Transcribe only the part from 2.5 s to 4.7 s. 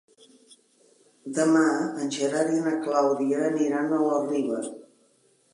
i na Clàudia aniran a la Riba.